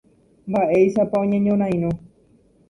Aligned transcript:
mba'éichapa 0.49 1.15
oñeñorãirõ 1.25 1.91